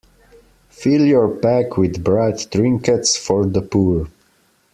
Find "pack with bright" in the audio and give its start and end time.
1.29-2.47